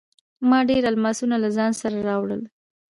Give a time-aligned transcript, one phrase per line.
[0.49, 2.41] ما ډیر الماسونه له ځان سره راوړل.